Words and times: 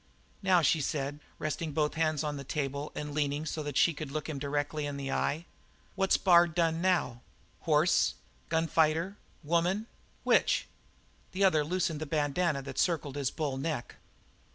"Now," 0.41 0.63
she 0.63 0.81
said, 0.81 1.19
resting 1.37 1.73
both 1.73 1.93
hands 1.93 2.23
on 2.23 2.35
the 2.35 2.43
table 2.43 2.91
and 2.95 3.13
leaning 3.13 3.45
so 3.45 3.61
that 3.61 3.77
she 3.77 3.93
could 3.93 4.09
look 4.09 4.27
him 4.27 4.39
directly 4.39 4.87
in 4.87 4.97
the 4.97 5.11
eye: 5.11 5.45
"What's 5.93 6.17
Bard 6.17 6.55
done 6.55 6.81
now? 6.81 7.21
Horse 7.69 8.15
gun 8.49 8.65
fighter 8.67 9.17
woman; 9.43 9.85
which?" 10.23 10.65
The 11.33 11.43
other 11.43 11.63
loosened 11.63 11.99
the 12.01 12.07
bandanna 12.07 12.63
which 12.63 12.79
circled 12.79 13.15
his 13.15 13.29
bull 13.29 13.57
neck. 13.59 13.97